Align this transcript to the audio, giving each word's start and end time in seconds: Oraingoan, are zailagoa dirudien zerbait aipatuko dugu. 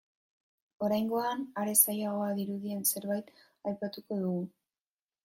Oraingoan, 0.85 1.43
are 1.63 1.75
zailagoa 1.81 2.31
dirudien 2.39 2.81
zerbait 2.95 3.29
aipatuko 3.73 4.19
dugu. 4.25 4.41